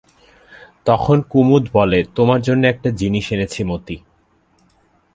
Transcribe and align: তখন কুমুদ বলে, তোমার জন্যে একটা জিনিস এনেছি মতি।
তখন 0.85 1.17
কুমুদ 1.29 1.63
বলে, 1.73 1.99
তোমার 2.15 2.39
জন্যে 2.41 2.65
একটা 2.69 2.89
জিনিস 2.91 3.25
এনেছি 3.31 3.61
মতি। 3.63 3.97